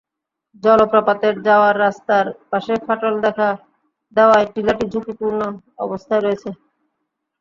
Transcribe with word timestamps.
জলপ্রপাতে 0.63 1.27
যাওয়ার 1.47 1.75
রাস্তার 1.77 2.25
পাশে 2.51 2.73
ফাটল 2.85 3.13
দেখা 3.25 3.49
দেওয়ায় 4.15 4.47
টিলাটি 4.53 4.85
ঝুঁকিপূর্ণ 4.93 5.39
অবস্থায় 5.85 6.21
রয়েছে। 6.21 6.49